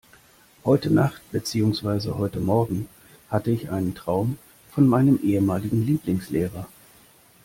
Heute 0.65 0.89
Nacht, 0.89 1.21
beziehungsweise 1.31 2.17
heute 2.17 2.39
Morgen 2.39 2.89
hatte 3.29 3.51
ich 3.51 3.69
einen 3.69 3.93
Traum 3.93 4.39
von 4.71 4.87
meinem 4.87 5.19
ehemaligen 5.21 5.85
Lieblingslehrer. 5.85 6.67